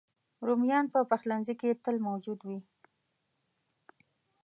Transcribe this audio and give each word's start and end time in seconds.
رومیان 0.47 0.85
په 0.93 0.99
پخلنځي 1.11 1.53
کې 1.61 1.79
تل 1.83 1.95
موجود 2.07 2.39
وي 2.47 2.59